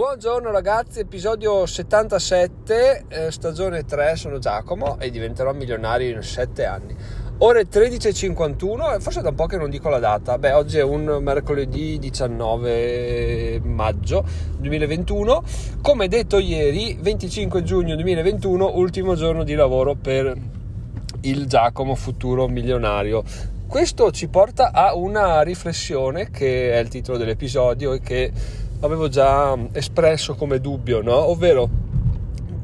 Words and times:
Buongiorno 0.00 0.50
ragazzi, 0.50 1.00
episodio 1.00 1.66
77, 1.66 3.04
eh, 3.06 3.30
stagione 3.30 3.84
3, 3.84 4.16
sono 4.16 4.38
Giacomo 4.38 4.98
e 4.98 5.10
diventerò 5.10 5.52
milionario 5.52 6.08
in 6.08 6.22
7 6.22 6.64
anni. 6.64 6.96
Ore 7.40 7.68
13.51, 7.68 8.98
forse 8.98 9.20
da 9.20 9.28
un 9.28 9.34
po' 9.34 9.44
che 9.44 9.58
non 9.58 9.68
dico 9.68 9.90
la 9.90 9.98
data, 9.98 10.38
beh 10.38 10.52
oggi 10.52 10.78
è 10.78 10.82
un 10.82 11.18
mercoledì 11.20 11.98
19 11.98 13.60
maggio 13.62 14.24
2021, 14.56 15.42
come 15.82 16.08
detto 16.08 16.38
ieri 16.38 16.96
25 16.98 17.62
giugno 17.62 17.94
2021, 17.94 18.78
ultimo 18.78 19.14
giorno 19.16 19.44
di 19.44 19.54
lavoro 19.54 19.96
per 19.96 20.34
il 21.20 21.44
Giacomo 21.44 21.94
futuro 21.94 22.48
milionario. 22.48 23.22
Questo 23.66 24.10
ci 24.12 24.28
porta 24.28 24.72
a 24.72 24.94
una 24.94 25.42
riflessione 25.42 26.30
che 26.30 26.72
è 26.72 26.78
il 26.78 26.88
titolo 26.88 27.18
dell'episodio 27.18 27.92
e 27.92 28.00
che 28.00 28.32
avevo 28.80 29.08
già 29.08 29.56
espresso 29.72 30.34
come 30.34 30.60
dubbio, 30.60 31.02
no? 31.02 31.14
ovvero 31.14 31.68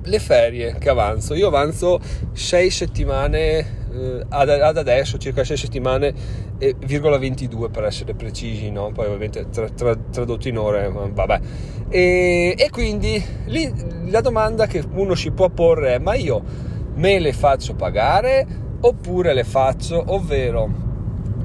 le 0.02 0.18
ferie 0.18 0.76
che 0.78 0.88
avanzo. 0.88 1.34
Io 1.34 1.48
avanzo 1.48 2.00
6 2.32 2.70
settimane 2.70 3.58
eh, 3.92 4.24
ad, 4.28 4.48
ad, 4.48 4.76
adesso, 4.76 5.18
circa 5.18 5.44
6 5.44 5.56
settimane 5.56 6.14
e 6.58 6.74
virgola 6.84 7.18
22 7.18 7.70
per 7.70 7.84
essere 7.84 8.14
precisi, 8.14 8.70
no? 8.70 8.92
poi 8.92 9.06
ovviamente 9.06 9.48
tra, 9.50 9.68
tra, 9.68 9.96
tradotto 9.96 10.48
in 10.48 10.58
ore, 10.58 10.90
vabbè. 10.90 11.40
E, 11.88 12.54
e 12.56 12.70
quindi 12.70 13.22
lì, 13.46 13.72
la 14.10 14.20
domanda 14.20 14.66
che 14.66 14.82
uno 14.92 15.14
si 15.14 15.30
può 15.30 15.48
porre 15.50 15.94
è: 15.94 15.98
ma 15.98 16.14
io 16.14 16.42
me 16.94 17.18
le 17.18 17.32
faccio 17.32 17.74
pagare 17.74 18.46
oppure 18.80 19.34
le 19.34 19.44
faccio, 19.44 20.02
ovvero 20.06 20.85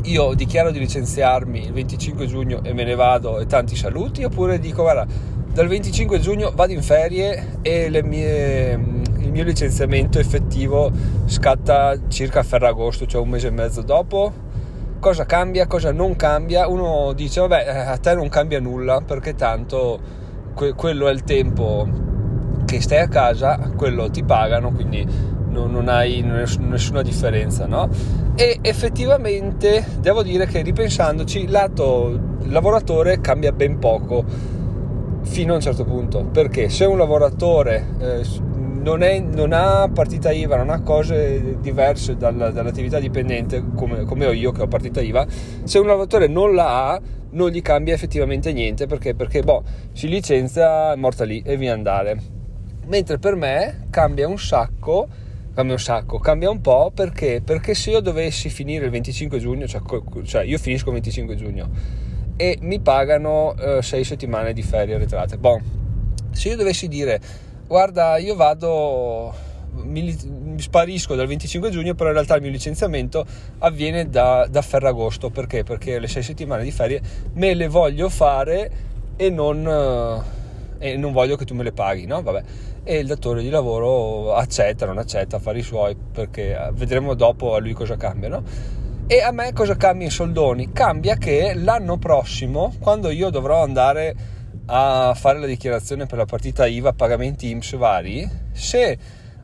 io 0.04 0.34
dichiaro 0.34 0.72
di 0.72 0.80
licenziarmi 0.80 1.66
il 1.66 1.74
25 1.74 2.26
giugno 2.26 2.64
e 2.64 2.74
me 2.74 2.84
ne 2.84 2.96
vado 2.96 3.40
e 3.40 3.46
tanti 3.46 3.76
saluti, 3.76 4.24
oppure 4.24 4.60
dico 4.60 4.82
guarda, 4.82 5.06
dal 5.54 5.68
25 5.68 6.20
giugno 6.20 6.52
vado 6.56 6.74
in 6.74 6.82
ferie 6.82 7.60
e 7.62 8.02
mie, 8.04 8.72
il 9.20 9.32
mio 9.32 9.44
licenziamento 9.44 10.18
effettivo 10.18 10.92
scatta 11.26 12.08
circa 12.08 12.40
a 12.40 12.44
Ferragosto, 12.44 13.06
cioè 13.06 13.22
un 13.22 13.30
mese 13.30 13.48
e 13.48 13.52
mezzo 13.52 13.82
dopo. 13.82 14.50
Cosa 15.00 15.26
cambia, 15.26 15.68
cosa 15.68 15.92
non 15.92 16.16
cambia? 16.16 16.68
Uno 16.68 17.14
dice 17.14 17.42
vabbè, 17.42 17.68
a 17.68 17.98
te 17.98 18.14
non 18.16 18.30
cambia 18.30 18.60
nulla 18.60 19.02
perché 19.02 19.36
tanto 19.36 20.00
que- 20.54 20.74
quello 20.74 21.08
è 21.08 21.12
il 21.12 21.24
tempo 21.24 21.88
che 22.66 22.82
stai 22.82 23.00
a 23.00 23.08
casa, 23.08 23.58
quello 23.76 24.10
ti 24.10 24.24
pagano, 24.24 24.72
quindi 24.72 25.06
non, 25.52 25.72
non 25.72 25.88
hai 25.88 26.22
nessuna 26.22 27.02
differenza, 27.02 27.66
no? 27.68 27.90
E 28.36 28.60
effettivamente 28.62 29.86
devo 30.00 30.24
dire 30.24 30.46
che 30.48 30.62
ripensandoci, 30.62 31.48
lato 31.48 32.20
lavoratore 32.44 33.20
cambia 33.22 33.52
ben 33.52 33.78
poco 33.78 34.24
fino 35.24 35.54
a 35.54 35.56
un 35.56 35.62
certo 35.62 35.84
punto, 35.84 36.24
perché 36.24 36.70
se 36.70 36.86
un 36.86 36.98
lavoratore 36.98 37.86
eh, 38.00 38.26
non, 38.82 39.04
è, 39.04 39.20
non, 39.20 39.54
ha 39.54 39.90
partita 39.94 40.32
IVA, 40.32 40.58
non 40.58 40.70
ha 40.70 40.82
cose 40.82 41.58
diverse 41.60 42.18
dalla, 42.18 42.50
dall'attività 42.50 43.00
dipendente 43.00 43.64
come, 43.76 44.04
come, 44.06 44.26
ho 44.26 44.32
io 44.32 44.52
che 44.52 44.64
ho 44.64 44.68
partita 44.68 45.02
IVA, 45.02 45.28
se 45.64 45.78
un 45.78 45.88
lavoratore 45.88 46.28
non 46.28 46.56
la 46.56 46.90
ha 46.90 47.02
non 47.32 47.50
gli 47.50 47.62
cambia 47.62 47.94
effettivamente 47.94 48.52
niente 48.52 48.88
perché, 48.88 49.16
perché 49.16 49.42
boh, 49.42 49.64
si 49.94 50.08
licenzia, 50.08 50.94
è 50.94 50.96
morta 50.96 51.24
lì 51.24 51.42
e 51.46 51.56
via 51.58 51.74
andare. 51.74 52.40
Mentre 52.88 53.20
per 53.20 53.36
me 53.36 53.88
cambia 53.90 54.28
un 54.28 54.38
sacco 54.38 55.08
cambia 55.54 55.74
un 55.74 55.80
sacco, 55.80 56.18
cambia 56.20 56.50
un 56.50 56.62
po' 56.62 56.92
perché? 56.94 57.42
Perché 57.44 57.74
se 57.74 57.92
io 57.92 58.00
dovessi 58.00 58.50
finire 58.50 58.86
il 58.86 58.92
25 58.92 59.40
giugno, 59.40 59.68
cioè, 59.68 59.82
cioè 60.24 60.44
io 60.44 60.58
finisco 60.58 60.88
il 60.88 60.94
25 60.94 61.36
giugno 61.36 61.70
e 62.38 62.58
mi 62.62 62.80
pagano 62.80 63.54
6 63.82 64.00
eh, 64.00 64.04
settimane 64.04 64.54
di 64.54 64.64
ferie 64.64 64.96
arretrate, 64.96 65.38
bon, 65.38 65.62
se 66.32 66.50
io 66.50 66.56
dovessi 66.56 66.88
dire 66.88 67.20
guarda 67.68 68.18
io 68.18 68.36
vado, 68.36 69.34
mi, 69.84 70.16
sparisco 70.58 71.16
dal 71.16 71.28
25 71.28 71.70
giugno, 71.70 71.96
però 71.96 72.10
in 72.10 72.16
realtà 72.16 72.36
il 72.36 72.42
mio 72.42 72.52
licenziamento 72.52 73.26
avviene 73.60 74.10
da, 74.10 74.48
da 74.50 74.62
Ferragosto, 74.62 75.30
perché? 75.30 75.64
Perché 75.64 76.00
le 76.00 76.08
6 76.08 76.24
settimane 76.24 76.64
di 76.64 76.72
ferie 76.72 77.02
me 77.34 77.54
le 77.54 77.68
voglio 77.68 78.10
fare 78.10 78.72
e 79.18 79.30
non, 79.30 80.26
eh, 80.80 80.92
e 80.92 80.98
non 80.98 81.12
voglio 81.12 81.36
che 81.36 81.46
tu 81.46 81.54
me 81.56 81.64
le 81.64 81.74
paghi, 81.74 82.06
no? 82.06 82.22
Vabbè 82.22 82.44
e 82.84 82.98
il 82.98 83.08
datore 83.08 83.42
di 83.42 83.50
lavoro 83.50 84.34
accetta, 84.34 84.86
non 84.86 84.98
accetta, 84.98 85.40
fare 85.40 85.60
i 85.60 85.64
suoi 85.64 85.96
perché 85.96 86.54
eh, 86.54 86.72
vedremo 86.74 87.14
dopo 87.14 87.54
a 87.54 87.60
lui 87.60 87.74
cosa 87.74 87.96
cambia, 87.96 88.30
no? 88.30 88.44
E 89.08 89.22
a 89.22 89.32
me 89.32 89.52
cosa 89.54 89.76
cambia 89.76 90.06
in 90.06 90.12
soldoni? 90.12 90.72
Cambia 90.72 91.16
che 91.16 91.54
l'anno 91.54 91.98
prossimo, 91.98 92.74
quando 92.80 93.10
io 93.10 93.30
dovrò 93.30 93.62
andare 93.62 94.16
a 94.68 95.14
fare 95.16 95.40
la 95.40 95.48
dichiarazione 95.48 96.06
per 96.06 96.18
la 96.18 96.26
partita 96.26 96.66
IVA, 96.66 96.94
pagamenti 96.94 97.50
IMSS 97.50 97.76
vari, 97.76 98.30
se 98.54 98.98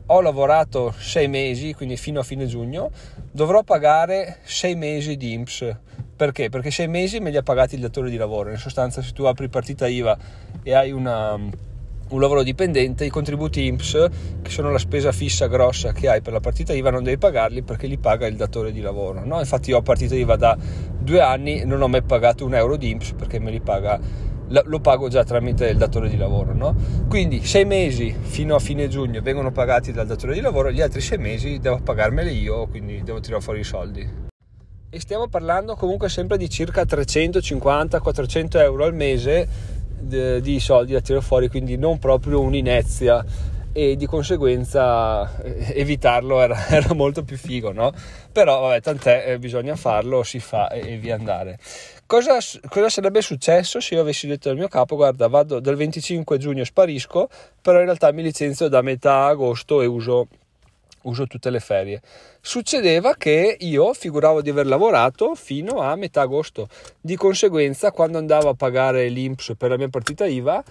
ho 0.06 0.20
lavorato 0.22 0.94
sei 0.96 1.28
mesi, 1.28 1.74
quindi 1.74 1.98
fino 1.98 2.20
a 2.20 2.22
fine 2.22 2.46
giugno, 2.46 2.90
dovrò 3.30 3.62
pagare 3.62 4.38
sei 4.44 4.74
mesi 4.74 5.18
di 5.18 5.34
IMSS. 5.34 5.76
Perché? 6.16 6.48
Perché 6.48 6.70
sei 6.70 6.88
mesi 6.88 7.20
me 7.20 7.30
li 7.30 7.36
ha 7.36 7.42
pagati 7.42 7.74
il 7.74 7.82
datore 7.82 8.08
di 8.08 8.16
lavoro. 8.16 8.50
In 8.50 8.56
sostanza, 8.56 9.02
se 9.02 9.12
tu 9.12 9.24
apri 9.24 9.48
partita 9.48 9.86
IVA 9.86 10.16
e 10.62 10.74
hai 10.74 10.92
una 10.92 11.38
un 12.10 12.20
lavoro 12.20 12.42
dipendente, 12.42 13.04
i 13.04 13.10
contributi 13.10 13.66
IMSS, 13.66 14.08
che 14.42 14.50
sono 14.50 14.70
la 14.70 14.78
spesa 14.78 15.12
fissa 15.12 15.46
grossa 15.46 15.92
che 15.92 16.08
hai 16.08 16.22
per 16.22 16.32
la 16.32 16.40
partita 16.40 16.72
IVA, 16.72 16.90
non 16.90 17.02
devi 17.02 17.18
pagarli 17.18 17.62
perché 17.62 17.86
li 17.86 17.98
paga 17.98 18.26
il 18.26 18.36
datore 18.36 18.72
di 18.72 18.80
lavoro. 18.80 19.24
No? 19.24 19.38
Infatti, 19.38 19.70
io 19.70 19.78
ho 19.78 19.82
partita 19.82 20.14
IVA 20.14 20.36
da 20.36 20.56
due 20.98 21.20
anni, 21.20 21.64
non 21.64 21.82
ho 21.82 21.88
mai 21.88 22.02
pagato 22.02 22.44
un 22.44 22.54
euro 22.54 22.76
di 22.76 22.90
IMSS 22.90 23.12
perché 23.12 23.38
me 23.38 23.50
li 23.50 23.60
paga, 23.60 24.00
lo 24.48 24.80
pago 24.80 25.08
già 25.08 25.24
tramite 25.24 25.68
il 25.68 25.76
datore 25.76 26.08
di 26.08 26.16
lavoro. 26.16 26.54
No? 26.54 26.74
Quindi, 27.08 27.44
sei 27.44 27.64
mesi 27.64 28.14
fino 28.18 28.54
a 28.54 28.58
fine 28.58 28.88
giugno 28.88 29.20
vengono 29.20 29.52
pagati 29.52 29.92
dal 29.92 30.06
datore 30.06 30.34
di 30.34 30.40
lavoro, 30.40 30.70
gli 30.70 30.80
altri 30.80 31.00
sei 31.00 31.18
mesi 31.18 31.58
devo 31.58 31.78
pagarmeli 31.82 32.40
io, 32.40 32.66
quindi 32.68 33.02
devo 33.02 33.20
tirare 33.20 33.42
fuori 33.42 33.60
i 33.60 33.64
soldi. 33.64 34.26
E 34.90 35.00
stiamo 35.00 35.28
parlando 35.28 35.74
comunque 35.74 36.08
sempre 36.08 36.38
di 36.38 36.48
circa 36.48 36.84
350-400 36.84 38.58
euro 38.60 38.84
al 38.84 38.94
mese 38.94 39.76
di 40.00 40.60
soldi 40.60 40.92
da 40.92 41.00
tirare 41.00 41.24
fuori, 41.24 41.48
quindi 41.48 41.76
non 41.76 41.98
proprio 41.98 42.40
un'inezia 42.40 43.24
e 43.72 43.96
di 43.96 44.06
conseguenza 44.06 45.40
eh, 45.42 45.72
evitarlo 45.76 46.40
era, 46.40 46.66
era, 46.68 46.94
molto 46.94 47.22
più 47.22 47.36
figo, 47.36 47.72
no? 47.72 47.92
Però 48.32 48.62
vabbè, 48.62 48.80
tant'è, 48.80 49.32
eh, 49.32 49.38
bisogna 49.38 49.76
farlo, 49.76 50.22
si 50.22 50.40
fa 50.40 50.68
e, 50.68 50.94
e 50.94 50.96
via 50.96 51.14
andare. 51.14 51.58
Cosa, 52.06 52.38
cosa, 52.68 52.88
sarebbe 52.88 53.20
successo 53.22 53.80
se 53.80 53.94
io 53.94 54.00
avessi 54.00 54.26
detto 54.26 54.48
al 54.48 54.56
mio 54.56 54.68
capo, 54.68 54.96
guarda, 54.96 55.28
vado 55.28 55.60
dal 55.60 55.76
25 55.76 56.38
giugno 56.38 56.64
sparisco, 56.64 57.28
però 57.60 57.78
in 57.78 57.84
realtà 57.84 58.10
mi 58.12 58.22
licenzio 58.22 58.68
da 58.68 58.82
metà 58.82 59.26
agosto 59.26 59.80
e 59.82 59.86
uso 59.86 60.26
uso 61.08 61.26
tutte 61.26 61.50
le 61.50 61.60
ferie. 61.60 62.00
Succedeva 62.40 63.14
che 63.14 63.56
io 63.58 63.92
figuravo 63.92 64.42
di 64.42 64.50
aver 64.50 64.66
lavorato 64.66 65.34
fino 65.34 65.80
a 65.80 65.96
metà 65.96 66.22
agosto, 66.22 66.68
di 67.00 67.16
conseguenza 67.16 67.90
quando 67.90 68.18
andavo 68.18 68.50
a 68.50 68.54
pagare 68.54 69.08
l'INPS 69.08 69.54
per 69.56 69.70
la 69.70 69.76
mia 69.76 69.88
partita 69.88 70.26
IVA 70.26 70.62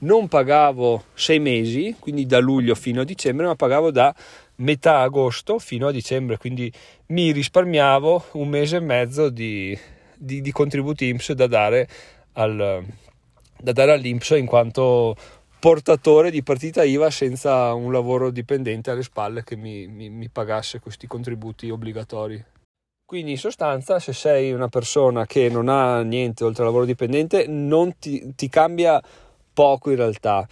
non 0.00 0.28
pagavo 0.28 1.04
sei 1.14 1.38
mesi, 1.38 1.96
quindi 1.98 2.26
da 2.26 2.38
luglio 2.38 2.74
fino 2.74 3.00
a 3.00 3.04
dicembre, 3.04 3.46
ma 3.46 3.54
pagavo 3.54 3.90
da 3.90 4.14
metà 4.56 5.00
agosto 5.00 5.58
fino 5.58 5.86
a 5.86 5.92
dicembre, 5.92 6.38
quindi 6.38 6.72
mi 7.06 7.30
risparmiavo 7.32 8.24
un 8.32 8.48
mese 8.48 8.76
e 8.76 8.80
mezzo 8.80 9.28
di, 9.28 9.78
di, 10.14 10.40
di 10.40 10.52
contributi 10.52 11.08
INPS 11.08 11.32
da 11.32 11.46
dare, 11.46 11.88
al, 12.34 12.84
da 13.58 13.72
dare 13.72 13.92
all'INPS 13.92 14.30
in 14.30 14.46
quanto 14.46 15.16
portatore 15.66 16.30
di 16.30 16.44
partita 16.44 16.84
IVA 16.84 17.10
senza 17.10 17.74
un 17.74 17.90
lavoro 17.90 18.30
dipendente 18.30 18.92
alle 18.92 19.02
spalle 19.02 19.42
che 19.42 19.56
mi, 19.56 19.88
mi, 19.88 20.08
mi 20.10 20.28
pagasse 20.28 20.78
questi 20.78 21.08
contributi 21.08 21.70
obbligatori. 21.70 22.40
Quindi 23.04 23.32
in 23.32 23.36
sostanza 23.36 23.98
se 23.98 24.12
sei 24.12 24.52
una 24.52 24.68
persona 24.68 25.26
che 25.26 25.48
non 25.48 25.68
ha 25.68 26.02
niente 26.02 26.44
oltre 26.44 26.62
al 26.62 26.68
lavoro 26.68 26.84
dipendente 26.84 27.48
non 27.48 27.98
ti, 27.98 28.32
ti 28.36 28.48
cambia 28.48 29.02
poco 29.52 29.90
in 29.90 29.96
realtà. 29.96 30.46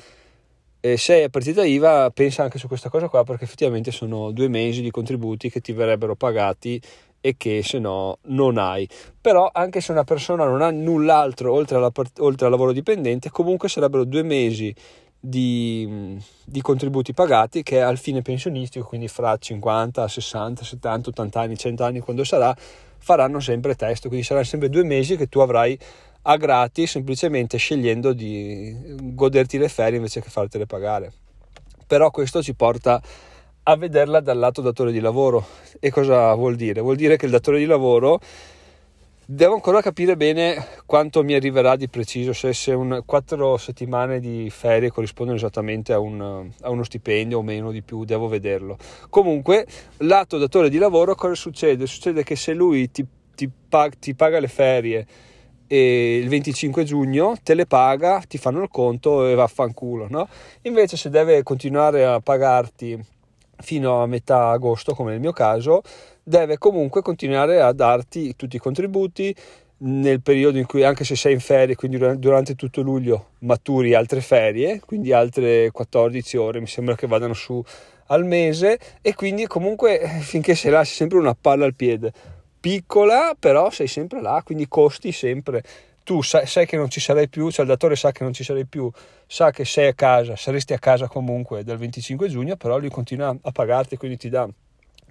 E 0.81 0.97
se 0.97 1.23
hai 1.23 1.31
partita 1.31 1.65
IVA 1.65 2.11
pensa 2.11 2.43
anche 2.43 2.59
su 2.59 2.67
questa 2.67 2.89
cosa 2.89 3.09
qua 3.09 3.23
perché 3.23 3.45
effettivamente 3.45 3.93
sono 3.93 4.33
due 4.33 4.49
mesi 4.49 4.83
di 4.83 4.91
contributi 4.91 5.49
che 5.49 5.61
ti 5.61 5.71
verrebbero 5.71 6.17
pagati 6.17 6.83
e 7.21 7.37
che 7.37 7.63
se 7.63 7.79
no 7.79 8.19
non 8.23 8.59
hai. 8.59 8.89
Però 9.21 9.49
anche 9.53 9.81
se 9.81 9.93
una 9.93 10.03
persona 10.03 10.45
non 10.45 10.61
ha 10.61 10.73
null'altro 10.73 11.53
oltre, 11.53 11.77
alla, 11.77 11.93
oltre 12.19 12.47
al 12.47 12.51
lavoro 12.51 12.73
dipendente 12.73 13.31
comunque 13.31 13.69
sarebbero 13.69 14.03
due 14.05 14.25
mesi 14.25 14.75
di, 15.27 16.19
di, 16.45 16.61
contributi 16.61 17.15
pagati 17.15 17.63
che 17.63 17.81
al 17.81 17.97
fine 17.97 18.21
pensionistico, 18.21 18.87
quindi 18.87 19.09
fra 19.09 19.35
50, 19.39 20.07
60, 20.07 20.63
70, 20.63 21.09
80 21.09 21.41
anni, 21.41 21.57
100 21.57 21.85
anni, 21.85 22.01
quando 22.01 22.25
sarà, 22.25 22.55
faranno 22.99 23.41
sempre 23.41 23.75
testo, 23.75 24.09
quindi 24.09 24.27
saranno 24.27 24.45
sempre 24.45 24.69
due 24.69 24.85
mesi 24.85 25.17
che 25.17 25.29
tu 25.29 25.39
avrai 25.41 25.79
a 26.27 26.37
gratis 26.37 26.91
semplicemente 26.91 27.57
scegliendo 27.57 28.13
di 28.13 28.77
goderti 29.15 29.57
le 29.57 29.69
ferie 29.69 29.97
invece 29.97 30.21
che 30.21 30.29
fartele 30.29 30.67
pagare. 30.67 31.13
Però 31.87 32.11
questo 32.11 32.43
ci 32.43 32.55
porta 32.55 33.01
a 33.63 33.77
vederla 33.77 34.21
dal 34.21 34.39
lato 34.39 34.61
datore 34.61 34.93
di 34.93 35.01
lavoro. 35.01 35.47
E 35.81 35.91
cosa 35.91 36.35
vuol 36.35 36.55
dire? 36.57 36.83
Vuol 36.83 36.97
dire 36.97 37.17
che 37.17 37.25
il 37.25 37.31
datore 37.31 37.59
di 37.59 37.67
lavoro 37.67 38.21
Devo 39.27 39.55
ancora 39.55 39.81
capire 39.81 40.19
bene 40.19 40.67
quanto 40.85 41.25
mi 41.25 41.33
arriverà 41.33 41.77
di 41.77 41.89
preciso, 41.89 42.35
se, 42.35 42.53
se 42.53 42.73
un 42.73 43.03
4 43.07 43.57
settimane 43.57 44.21
di 44.21 44.51
ferie 44.51 44.91
corrispondono 44.91 45.39
esattamente 45.39 45.95
a, 45.95 45.99
un, 45.99 46.51
a, 46.61 46.69
uno 46.69 46.83
stipendio 46.83 47.39
o 47.39 47.43
meno 47.43 47.71
di 47.71 47.81
più, 47.81 48.05
devo 48.05 48.29
vederlo. 48.29 48.77
Comunque, 49.09 49.67
lato 49.99 50.37
datore 50.37 50.69
di 50.69 50.77
lavoro, 50.77 51.15
cosa 51.15 51.35
succede? 51.35 51.87
Succede 51.87 52.23
che 52.23 52.37
se 52.37 52.53
lui 52.53 52.91
ti, 52.91 53.07
ti, 53.35 53.49
pag- 53.49 53.99
ti 53.99 54.15
paga 54.15 54.39
le 54.41 54.49
ferie 54.49 55.07
il 55.67 56.29
25 56.29 56.85
giugno 56.85 57.35
te 57.43 57.55
le 57.55 57.67
paga, 57.67 58.23
ti 58.29 58.37
fanno 58.37 58.63
il 58.63 58.69
conto 58.69 59.27
e 59.27 59.35
vaffanculo, 59.35 60.07
no? 60.09 60.29
Invece 60.63 60.97
se 60.97 61.09
deve 61.09 61.43
continuare 61.43 62.05
a 62.05 62.21
pagarti 62.21 63.13
fino 63.59 64.03
a 64.03 64.07
metà 64.07 64.49
agosto, 64.51 64.95
come 64.95 65.13
nel 65.13 65.21
mio 65.21 65.33
caso, 65.33 65.83
deve 66.23 66.59
comunque 66.59 67.03
continuare 67.03 67.61
a 67.61 67.73
darti 67.73 68.35
tutti 68.37 68.57
i 68.57 68.59
contributi 68.59 69.35
nel 69.77 70.23
periodo 70.23 70.59
in 70.59 70.67
cui, 70.67 70.85
anche 70.85 71.05
se 71.05 71.17
sei 71.17 71.35
in 71.35 71.41
ferie, 71.41 71.75
quindi 71.75 71.99
durante 72.19 72.55
tutto 72.55 72.81
luglio, 72.81 73.31
maturi 73.41 73.95
altre 73.95 74.21
ferie, 74.21 74.81
quindi 74.81 75.13
altre 75.13 75.71
14 75.71 76.37
ore, 76.37 76.61
mi 76.61 76.67
sembra 76.67 76.95
che 76.95 77.07
vadano 77.07 77.35
su 77.35 77.63
al 78.07 78.25
mese, 78.25 78.79
e 79.03 79.15
quindi 79.15 79.47
comunque 79.47 80.01
finché 80.21 80.55
sei 80.55 80.71
là 80.71 80.85
sei 80.85 80.95
sempre 80.95 81.19
una 81.19 81.37
palla 81.39 81.65
al 81.65 81.75
piede. 81.75 82.13
Piccola, 82.61 83.35
però 83.39 83.69
sei 83.71 83.87
sempre 83.87 84.23
là, 84.23 84.41
quindi 84.43 84.67
costi 84.69 85.13
sempre. 85.13 85.63
Tu 86.05 86.21
sai, 86.21 86.47
sai 86.47 86.67
che 86.67 86.77
non 86.77 86.91
ci 86.91 87.01
sarai 87.01 87.29
più, 87.31 87.51
cioè 87.51 87.65
il 87.65 87.71
datore 87.71 87.97
sa 87.97 88.13
che 88.13 88.25
non 88.25 88.35
ci 88.35 88.45
sarai 88.45 88.67
più, 88.67 88.91
sa 89.27 89.51
che 89.51 89.65
sei 89.65 89.89
a 89.89 89.95
casa, 89.95 90.37
saresti 90.37 90.75
a 90.75 90.79
casa 90.79 91.09
comunque 91.09 91.65
dal 91.65 91.79
25 91.79 92.29
giugno, 92.29 92.57
però 92.57 92.79
lui 92.79 92.91
continua 92.91 93.35
a 93.41 93.51
pagarti, 93.51 93.97
quindi 93.97 94.19
ti 94.19 94.29
dà 94.29 94.47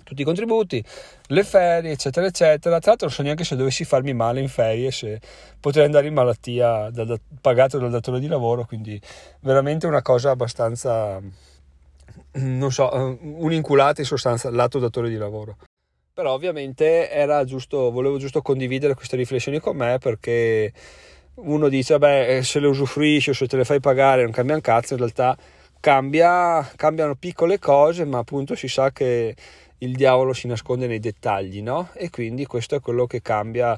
tutti 0.04 0.22
i 0.22 0.25
contributi, 0.25 0.84
le 1.28 1.44
ferie, 1.44 1.92
eccetera, 1.92 2.28
eccetera. 2.28 2.78
Tra 2.78 2.92
l'altro 2.92 3.07
non 3.07 3.16
so 3.16 3.24
neanche 3.24 3.44
se 3.44 3.56
dovessi 3.56 3.86
farmi 3.86 4.13
male 4.13 4.40
in 4.40 4.50
ferie, 4.50 4.92
se 4.92 5.19
potrei 5.60 5.86
andare 5.86 6.07
in 6.07 6.13
malattia 6.13 6.90
da, 6.92 7.19
pagato 7.42 7.80
dal 7.80 7.90
datore 7.90 8.19
di 8.19 8.28
lavoro, 8.28 8.66
quindi 8.66 9.01
veramente 9.40 9.88
una 9.88 10.04
cosa 10.04 10.30
abbastanza, 10.30 11.19
non 12.34 12.72
so, 12.72 13.18
un'inculata 13.19 14.01
in 14.01 14.07
sostanza 14.07 14.51
lato 14.51 14.78
datore 14.78 15.10
di 15.10 15.18
lavoro. 15.18 15.57
Però 16.15 16.31
ovviamente 16.31 17.10
era 17.10 17.44
giusto, 17.44 17.89
volevo 17.89 18.19
giusto 18.19 18.44
condividere 18.44 18.94
queste 18.94 19.15
riflessioni 19.15 19.60
con 19.60 19.75
me 19.75 19.98
perché 19.98 20.71
uno 21.36 21.69
dice, 21.69 21.98
vabbè, 21.98 22.44
se 22.44 22.60
le 22.60 22.68
usufruisci 22.68 23.31
o 23.31 23.33
se 23.33 23.48
te 23.48 23.57
le 23.57 23.65
fai 23.65 23.80
pagare 23.80 24.21
non 24.21 24.31
cambia 24.31 24.54
un 24.54 24.62
cazzo, 24.62 24.94
in 24.94 25.00
realtà 25.00 25.36
cambia, 25.80 26.62
cambiano 26.75 27.15
piccole 27.15 27.57
cose, 27.57 28.06
ma 28.06 28.19
appunto 28.19 28.54
si 28.56 28.68
sa 28.68 28.92
che 28.92 29.36
il 29.80 29.95
diavolo 29.95 30.33
si 30.33 30.45
nasconde 30.45 30.86
nei 30.86 31.00
dettagli, 31.00 31.63
no? 31.63 31.89
E 31.94 32.12
quindi 32.12 32.45
questo 32.45 32.75
è 32.75 32.80
quello 32.80 33.07
che 33.07 33.24
cambia 33.24 33.75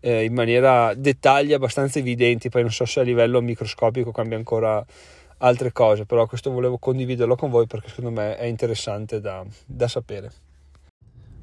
eh, 0.00 0.24
in 0.24 0.34
maniera 0.34 0.92
dettagli 0.94 1.54
abbastanza 1.54 1.98
evidenti, 2.00 2.50
poi 2.50 2.62
non 2.62 2.70
so 2.70 2.84
se 2.84 3.00
a 3.00 3.02
livello 3.02 3.40
microscopico 3.40 4.12
cambia 4.12 4.36
ancora 4.36 4.84
altre 5.38 5.72
cose, 5.72 6.04
però 6.04 6.26
questo 6.26 6.50
volevo 6.50 6.76
condividerlo 6.76 7.34
con 7.34 7.48
voi 7.48 7.66
perché 7.66 7.88
secondo 7.88 8.10
me 8.20 8.36
è 8.36 8.44
interessante 8.44 9.20
da, 9.22 9.42
da 9.64 9.88
sapere. 9.88 10.47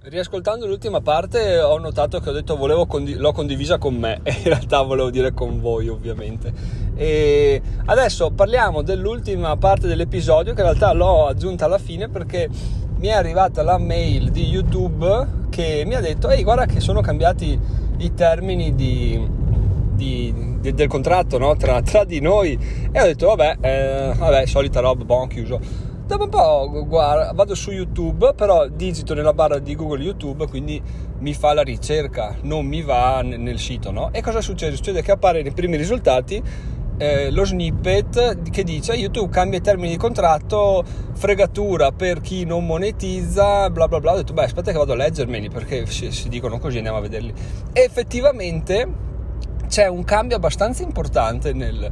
Riascoltando 0.07 0.67
l'ultima 0.67 1.01
parte 1.01 1.59
ho 1.59 1.79
notato 1.79 2.19
che 2.19 2.29
ho 2.29 2.31
detto 2.31 2.55
volevo 2.55 2.85
condi- 2.85 3.15
l'ho 3.15 3.31
condivisa 3.31 3.79
con 3.79 3.95
me 3.95 4.19
e 4.21 4.33
in 4.37 4.43
realtà 4.43 4.83
volevo 4.83 5.09
dire 5.09 5.33
con 5.33 5.59
voi 5.59 5.87
ovviamente. 5.87 6.53
E 6.93 7.59
adesso 7.85 8.29
parliamo 8.29 8.83
dell'ultima 8.83 9.57
parte 9.57 9.87
dell'episodio 9.87 10.53
che 10.53 10.61
in 10.61 10.67
realtà 10.67 10.93
l'ho 10.93 11.25
aggiunta 11.25 11.65
alla 11.65 11.79
fine 11.79 12.07
perché 12.07 12.47
mi 12.97 13.07
è 13.07 13.13
arrivata 13.13 13.63
la 13.63 13.79
mail 13.79 14.29
di 14.29 14.45
YouTube 14.45 15.47
che 15.49 15.81
mi 15.87 15.95
ha 15.95 16.01
detto 16.01 16.29
ehi 16.29 16.43
guarda 16.43 16.67
che 16.67 16.81
sono 16.81 17.01
cambiati 17.01 17.59
i 17.97 18.13
termini 18.13 18.75
di, 18.75 19.27
di, 19.91 20.57
di, 20.59 20.71
del 20.71 20.87
contratto 20.87 21.39
no? 21.39 21.55
tra, 21.55 21.81
tra, 21.81 22.03
di 22.03 22.19
noi 22.19 22.55
e 22.91 23.01
ho 23.01 23.05
detto 23.05 23.33
vabbè, 23.33 23.57
eh, 23.59 24.13
vabbè 24.15 24.45
solita 24.45 24.81
roba, 24.81 25.03
buon 25.03 25.27
chiuso 25.27 25.94
dopo 26.05 26.23
un 26.23 26.29
po' 26.29 26.85
guarda, 26.85 27.31
vado 27.33 27.55
su 27.55 27.71
YouTube 27.71 28.33
però 28.35 28.67
digito 28.67 29.13
nella 29.13 29.33
barra 29.33 29.57
di 29.57 29.75
Google 29.75 30.03
YouTube 30.03 30.47
quindi 30.47 30.81
mi 31.19 31.33
fa 31.33 31.53
la 31.53 31.63
ricerca 31.63 32.35
non 32.41 32.65
mi 32.65 32.83
va 32.83 33.21
nel, 33.21 33.57
sito 33.57 33.91
no? 33.91 34.09
e 34.11 34.21
cosa 34.21 34.41
succede? 34.41 34.75
succede 34.75 35.01
che 35.01 35.11
appare 35.11 35.41
nei 35.41 35.51
primi 35.51 35.77
risultati 35.77 36.43
eh, 36.97 37.29
lo 37.29 37.43
snippet 37.43 38.49
che 38.49 38.63
dice 38.63 38.93
YouTube 38.93 39.29
cambia 39.29 39.59
i 39.59 39.61
termini 39.61 39.89
di 39.89 39.97
contratto, 39.97 40.81
fregatura 41.13 41.91
per 41.91 42.21
chi 42.21 42.45
non 42.45 42.65
monetizza, 42.65 43.69
bla 43.69 43.89
bla 43.89 43.99
bla. 43.99 44.13
Ho 44.13 44.15
detto, 44.15 44.31
beh, 44.31 44.45
aspetta 44.45 44.71
che 44.71 44.77
vado 44.77 44.93
a 44.93 44.95
leggermeli 44.95 45.49
perché 45.49 45.85
si, 45.87 46.09
si 46.11 46.29
dicono 46.29 46.57
così, 46.57 46.77
andiamo 46.77 46.99
a 46.99 47.01
vederli. 47.01 47.33
E 47.73 47.81
effettivamente 47.81 48.87
c'è 49.67 49.87
un 49.87 50.05
cambio 50.05 50.37
abbastanza 50.37 50.83
importante 50.83 51.51
nel, 51.51 51.91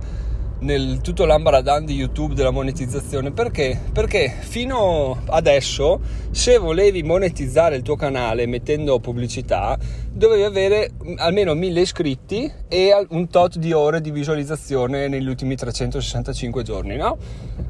nel 0.63 1.01
tutto 1.01 1.25
l'ambaradan 1.25 1.83
di 1.83 1.93
YouTube 1.93 2.33
della 2.33 2.49
monetizzazione 2.49 3.31
perché? 3.31 3.79
Perché 3.91 4.33
fino 4.39 5.21
adesso 5.27 5.99
se 6.31 6.57
volevi 6.57 7.03
monetizzare 7.03 7.75
il 7.75 7.81
tuo 7.81 7.97
canale 7.97 8.45
mettendo 8.45 8.99
pubblicità 8.99 9.77
dovevi 10.09 10.43
avere 10.43 10.91
almeno 11.17 11.53
1000 11.53 11.81
iscritti 11.81 12.51
e 12.69 13.05
un 13.09 13.27
tot 13.27 13.57
di 13.57 13.73
ore 13.73 13.99
di 13.99 14.11
visualizzazione 14.11 15.09
negli 15.09 15.27
ultimi 15.27 15.55
365 15.55 16.63
giorni, 16.63 16.95
no? 16.95 17.17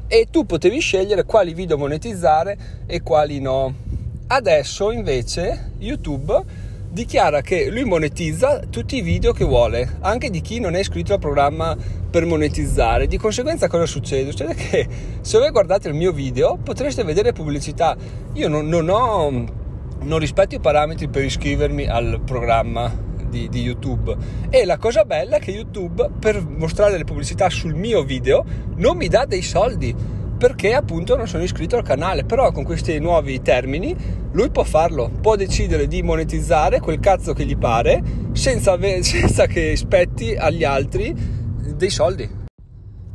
E 0.06 0.28
tu 0.30 0.46
potevi 0.46 0.78
scegliere 0.78 1.24
quali 1.24 1.52
video 1.52 1.76
monetizzare 1.76 2.56
e 2.86 3.02
quali 3.02 3.40
no. 3.40 3.74
Adesso 4.26 4.90
invece 4.92 5.72
YouTube 5.78 6.63
dichiara 6.94 7.40
che 7.40 7.70
lui 7.70 7.82
monetizza 7.82 8.60
tutti 8.70 8.96
i 8.96 9.00
video 9.00 9.32
che 9.32 9.44
vuole, 9.44 9.96
anche 10.02 10.30
di 10.30 10.40
chi 10.40 10.60
non 10.60 10.76
è 10.76 10.78
iscritto 10.78 11.12
al 11.12 11.18
programma 11.18 11.76
per 12.08 12.24
monetizzare. 12.24 13.08
Di 13.08 13.18
conseguenza 13.18 13.66
cosa 13.66 13.84
succede? 13.84 14.30
Succede 14.30 14.54
che 14.54 14.86
se 15.20 15.38
voi 15.38 15.50
guardate 15.50 15.88
il 15.88 15.94
mio 15.94 16.12
video 16.12 16.56
potreste 16.56 17.02
vedere 17.02 17.32
pubblicità. 17.32 17.96
Io 18.34 18.48
non, 18.48 18.68
non 18.68 18.88
ho, 18.88 19.28
non 20.02 20.18
rispetto 20.20 20.54
i 20.54 20.60
parametri 20.60 21.08
per 21.08 21.24
iscrivermi 21.24 21.88
al 21.88 22.20
programma 22.24 22.96
di, 23.28 23.48
di, 23.48 23.60
YouTube. 23.60 24.16
E 24.48 24.64
la 24.64 24.78
cosa 24.78 25.04
bella 25.04 25.38
è 25.38 25.40
che 25.40 25.50
YouTube, 25.50 26.10
per 26.20 26.46
mostrare 26.46 26.96
le 26.96 27.02
pubblicità 27.02 27.50
sul 27.50 27.74
mio 27.74 28.04
video, 28.04 28.44
non 28.76 28.96
mi 28.96 29.08
dà 29.08 29.24
dei 29.24 29.42
soldi 29.42 29.92
perché 30.36 30.74
appunto 30.74 31.16
non 31.16 31.26
sono 31.26 31.42
iscritto 31.42 31.76
al 31.76 31.82
canale. 31.82 32.24
Però 32.24 32.52
con 32.52 32.64
questi 32.64 32.98
nuovi 32.98 33.40
termini 33.42 33.96
lui 34.32 34.50
può 34.50 34.64
farlo, 34.64 35.10
può 35.20 35.36
decidere 35.36 35.86
di 35.86 36.02
monetizzare 36.02 36.80
quel 36.80 37.00
cazzo 37.00 37.32
che 37.32 37.44
gli 37.44 37.56
pare 37.56 38.02
senza, 38.32 38.78
senza 39.02 39.46
che 39.46 39.76
spetti 39.76 40.34
agli 40.34 40.64
altri 40.64 41.14
dei 41.76 41.90
soldi 41.90 42.42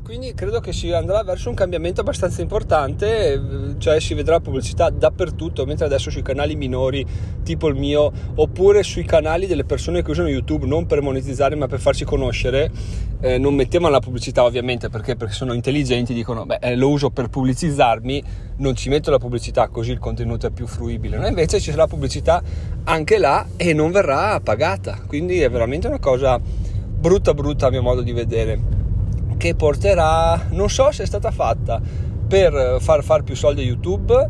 quindi 0.09 0.33
credo 0.33 0.59
che 0.59 0.73
si 0.73 0.91
andrà 0.91 1.21
verso 1.21 1.50
un 1.50 1.56
cambiamento 1.56 2.01
abbastanza 2.01 2.41
importante, 2.41 3.75
cioè 3.77 4.00
si 4.00 4.15
vedrà 4.15 4.39
pubblicità 4.39 4.89
dappertutto, 4.89 5.67
mentre 5.67 5.86
adesso 5.86 6.10
sui 6.10 6.24
canali 6.24 6.55
minori 6.55 7.05
tipo 7.43 7.67
il 7.67 7.75
mio, 7.75 8.12
oppure 8.34 8.81
sui 8.81 9.03
canali 9.03 9.45
delle 9.45 9.65
persone 9.65 10.01
che 10.01 10.10
usano 10.10 10.27
YouTube 10.27 10.65
non 10.65 10.88
per 10.88 11.03
monetizzare 11.03 11.53
ma 11.53 11.67
per 11.67 11.79
farsi 11.79 12.05
conoscere, 12.05 12.72
eh, 13.22 13.38
non 13.38 13.53
mettevano 13.53 13.91
la 13.91 14.00
pubblicità 14.00 14.43
ovviamente 14.43 14.89
perché, 14.89 15.15
perché 15.15 15.36
sono 15.36 15.53
intelligenti, 15.53 16.15
dicono 16.15 16.43
beh 16.43 16.57
eh, 16.60 16.75
lo 16.75 16.89
uso 16.89 17.12
per 17.12 17.27
pubblicizzarmi, 17.27 18.24
non 18.57 18.75
ci 18.75 18.89
metto 18.89 19.12
la 19.12 19.19
pubblicità 19.19 19.67
così 19.67 19.91
il 19.91 20.00
contenuto 20.00 20.48
è 20.48 20.50
più 20.50 20.65
fruibile, 20.65 21.17
no? 21.17 21.27
invece 21.27 21.60
ci 21.60 21.69
sarà 21.69 21.86
pubblicità 21.86 22.41
anche 22.86 23.19
là 23.19 23.45
e 23.57 23.74
non 23.74 23.91
verrà 23.91 24.39
pagata, 24.39 25.03
quindi 25.05 25.39
è 25.39 25.51
veramente 25.51 25.86
una 25.86 26.00
cosa 26.00 26.39
brutta 26.41 27.36
brutta 27.36 27.67
a 27.67 27.69
mio 27.69 27.84
modo 27.84 28.01
di 28.01 28.12
vedere 28.12 28.78
che 29.39 29.55
porterà, 29.55 30.48
non 30.50 30.69
so 30.69 30.91
se 30.91 31.03
è 31.03 31.05
stata 31.05 31.31
fatta 31.31 31.81
per 32.27 32.77
far 32.81 33.03
fare 33.05 33.24
più 33.24 33.38
soldi 33.38 33.62
a 33.62 33.63
YouTube 33.63 34.29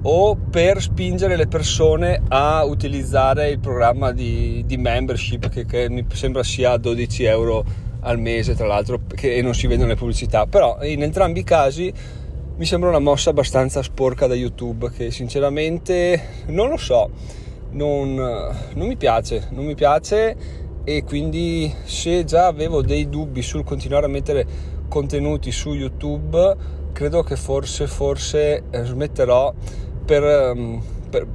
o 0.00 0.36
per 0.36 0.80
spingere 0.80 1.36
le 1.36 1.46
persone 1.46 2.22
a 2.28 2.64
utilizzare 2.64 3.50
il 3.50 3.58
programma 3.58 4.10
di, 4.10 4.64
di 4.64 4.78
membership 4.78 5.50
che, 5.50 5.66
che, 5.66 5.90
mi 5.90 6.06
sembra 6.14 6.42
sia 6.42 6.78
12 6.78 7.24
euro 7.24 7.62
al 8.00 8.18
mese 8.18 8.54
tra 8.54 8.66
l'altro 8.66 9.02
che 9.14 9.42
non 9.42 9.54
si 9.54 9.66
vedono 9.66 9.88
le 9.88 9.96
pubblicità. 9.96 10.46
Però 10.46 10.78
in 10.82 11.02
entrambi 11.02 11.40
i 11.40 11.44
casi 11.44 11.92
mi 12.56 12.64
sembra 12.64 12.88
una 12.88 13.00
mossa 13.00 13.28
abbastanza 13.28 13.82
sporca 13.82 14.26
da 14.26 14.34
YouTube 14.34 14.90
che 14.90 15.10
sinceramente 15.10 16.20
non 16.46 16.70
lo 16.70 16.78
so. 16.78 17.10
Non, 17.70 18.14
non 18.14 18.86
mi 18.86 18.96
piace 18.96 19.48
non 19.50 19.66
mi 19.66 19.74
piace 19.74 20.34
e 20.88 21.04
quindi 21.04 21.70
se 21.84 22.24
già 22.24 22.46
avevo 22.46 22.80
dei 22.80 23.10
dubbi 23.10 23.42
sul 23.42 23.62
continuare 23.62 24.06
a 24.06 24.08
mettere 24.08 24.46
contenuti 24.88 25.52
su 25.52 25.74
YouTube 25.74 26.56
credo 26.92 27.22
che 27.22 27.36
forse, 27.36 27.86
forse 27.86 28.62
eh, 28.70 28.84
smetterò 28.84 29.52
per, 30.06 30.24
ehm, 30.24 30.82
per 31.10 31.26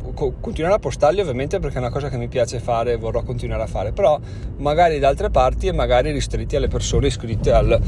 continuare 0.41 0.73
a 0.73 0.79
postarli 0.79 1.21
ovviamente 1.21 1.59
perché 1.59 1.75
è 1.75 1.79
una 1.81 1.91
cosa 1.91 2.09
che 2.09 2.17
mi 2.17 2.29
piace 2.29 2.57
fare 2.57 2.93
e 2.93 2.95
vorrò 2.95 3.21
continuare 3.21 3.61
a 3.61 3.67
fare. 3.67 3.91
Però 3.91 4.19
magari 4.57 4.97
da 4.97 5.09
altre 5.09 5.29
parti 5.29 5.67
e 5.67 5.71
magari 5.71 6.11
ristretti 6.11 6.55
alle 6.55 6.67
persone 6.67 7.05
iscritte 7.05 7.51
al, 7.51 7.79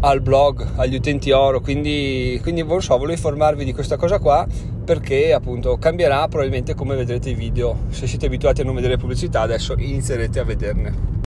al 0.00 0.20
blog, 0.20 0.66
agli 0.76 0.96
utenti 0.96 1.30
oro, 1.30 1.60
quindi, 1.60 2.38
quindi 2.42 2.62
non 2.62 2.82
so, 2.82 2.94
volevo 2.94 3.12
informarvi 3.12 3.64
di 3.64 3.72
questa 3.72 3.96
cosa 3.96 4.18
qua 4.18 4.46
perché 4.84 5.32
appunto 5.32 5.78
cambierà 5.78 6.28
probabilmente 6.28 6.74
come 6.74 6.94
vedrete 6.94 7.30
i 7.30 7.34
video, 7.34 7.76
se 7.90 8.06
siete 8.06 8.26
abituati 8.26 8.60
a 8.60 8.64
non 8.64 8.74
vedere 8.74 8.96
pubblicità 8.96 9.40
adesso 9.40 9.74
inizierete 9.76 10.38
a 10.38 10.44
vederne 10.44 11.24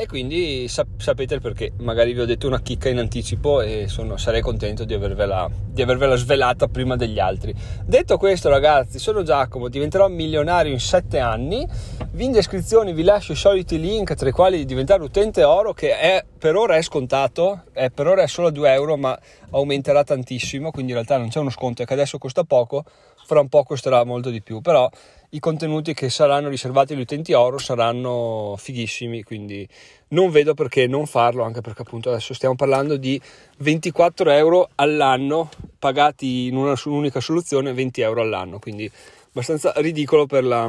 e 0.00 0.06
quindi 0.06 0.68
sap- 0.68 1.00
sapete 1.00 1.34
il 1.34 1.40
perché. 1.40 1.72
Magari 1.78 2.12
vi 2.12 2.20
ho 2.20 2.24
detto 2.24 2.46
una 2.46 2.60
chicca 2.60 2.88
in 2.88 2.98
anticipo 2.98 3.60
e 3.60 3.86
sono, 3.88 4.16
sarei 4.16 4.40
contento 4.40 4.84
di 4.84 4.94
avervela, 4.94 5.50
di 5.50 5.82
avervela, 5.82 6.14
svelata 6.14 6.68
prima 6.68 6.94
degli 6.94 7.18
altri. 7.18 7.52
Detto 7.84 8.16
questo, 8.16 8.48
ragazzi, 8.48 9.00
sono 9.00 9.24
Giacomo, 9.24 9.66
diventerò 9.66 10.06
milionario 10.06 10.72
in 10.72 10.78
7 10.78 11.18
anni. 11.18 11.66
Vi 12.12 12.24
in 12.24 12.30
descrizione 12.30 12.92
vi 12.92 13.02
lascio 13.02 13.32
i 13.32 13.34
soliti 13.34 13.80
link, 13.80 14.14
tra 14.14 14.28
i 14.28 14.32
quali 14.32 14.64
diventare 14.64 15.02
utente 15.02 15.42
oro, 15.42 15.72
che 15.72 15.98
è, 15.98 16.24
per 16.38 16.54
ora 16.54 16.76
è 16.76 16.82
scontato, 16.82 17.64
è, 17.72 17.90
per 17.90 18.06
ora 18.06 18.22
è 18.22 18.28
solo 18.28 18.50
2 18.50 18.72
euro, 18.72 18.96
ma 18.96 19.18
aumenterà 19.50 20.04
tantissimo. 20.04 20.70
Quindi 20.70 20.92
in 20.92 20.98
realtà 20.98 21.18
non 21.18 21.28
c'è 21.28 21.40
uno 21.40 21.50
sconto, 21.50 21.82
è 21.82 21.84
che 21.84 21.94
adesso 21.94 22.18
costa 22.18 22.44
poco, 22.44 22.84
fra 23.28 23.40
un 23.40 23.48
po' 23.48 23.62
costerà 23.62 24.02
molto 24.04 24.30
di 24.30 24.40
più. 24.40 24.62
Però 24.62 24.88
i 25.30 25.38
contenuti 25.38 25.92
che 25.92 26.08
saranno 26.08 26.48
riservati 26.48 26.94
agli 26.94 27.02
utenti 27.02 27.34
oro 27.34 27.58
saranno 27.58 28.54
fighissimi, 28.56 29.22
quindi 29.22 29.68
non 30.08 30.30
vedo 30.30 30.54
perché 30.54 30.86
non 30.86 31.06
farlo, 31.06 31.42
anche 31.44 31.60
perché 31.60 31.82
appunto 31.82 32.08
adesso 32.08 32.32
stiamo 32.32 32.54
parlando 32.54 32.96
di 32.96 33.20
24 33.58 34.30
euro 34.30 34.70
all'anno 34.76 35.50
pagati 35.78 36.46
in 36.46 36.56
una, 36.56 36.74
un'unica 36.82 37.20
soluzione, 37.20 37.74
20 37.74 38.00
euro 38.00 38.22
all'anno, 38.22 38.58
quindi 38.58 38.90
abbastanza 39.28 39.74
ridicolo 39.76 40.24
per, 40.24 40.44
la, 40.44 40.66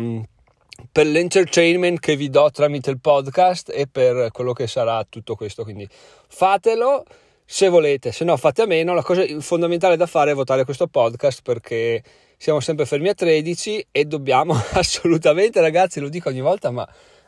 per 0.92 1.06
l'entertainment 1.06 1.98
che 2.00 2.18
vi 2.18 2.30
do 2.30 2.52
tramite 2.52 2.90
il 2.90 3.00
podcast 3.00 3.72
e 3.74 3.88
per 3.88 4.32
quello 4.34 4.52
che 4.52 4.68
sarà 4.68 5.06
tutto 5.08 5.36
questo, 5.36 5.64
quindi 5.64 5.88
fatelo 6.28 7.06
se 7.46 7.68
volete, 7.68 8.12
se 8.12 8.26
no 8.26 8.38
fate 8.38 8.62
a 8.62 8.66
meno, 8.68 8.94
la 8.94 9.02
cosa 9.02 9.24
fondamentale 9.40 9.96
da 9.98 10.06
fare 10.06 10.32
è 10.32 10.36
votare 10.36 10.66
questo 10.66 10.86
podcast 10.86 11.42
perché 11.42 12.04
siamo 12.42 12.62
sempre 12.62 12.86
fermi 12.86 13.10
a 13.10 13.14
13 13.14 13.88
e 13.92 14.06
dobbiamo 14.06 14.54
assolutamente, 14.72 15.60
ragazzi, 15.60 16.00
lo 16.00 16.08
dico 16.08 16.30
ogni 16.30 16.40
volta, 16.40 16.72
ma 16.72 16.88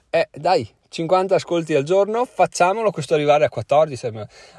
eh, 0.09 0.29
dai, 0.31 0.65
50 0.87 1.35
ascolti 1.35 1.75
al 1.75 1.83
giorno, 1.83 2.23
facciamolo 2.23 2.91
questo 2.91 3.13
arrivare 3.13 3.43
a 3.43 3.49
14, 3.49 4.09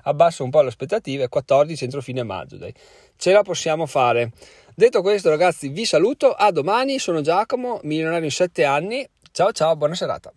abbasso 0.02 0.44
un 0.44 0.50
po' 0.50 0.60
le 0.60 0.68
aspettative, 0.68 1.28
14 1.28 1.84
entro 1.84 2.02
fine 2.02 2.22
maggio, 2.22 2.58
dai. 2.58 2.72
Ce 3.16 3.32
la 3.32 3.42
possiamo 3.42 3.86
fare. 3.86 4.30
Detto 4.74 5.00
questo, 5.00 5.30
ragazzi, 5.30 5.68
vi 5.68 5.86
saluto, 5.86 6.32
a 6.32 6.50
domani, 6.50 6.98
sono 6.98 7.22
Giacomo, 7.22 7.80
milionario 7.84 8.24
in 8.24 8.30
7 8.30 8.62
anni. 8.64 9.08
Ciao 9.32 9.52
ciao, 9.52 9.74
buona 9.74 9.94
serata. 9.94 10.32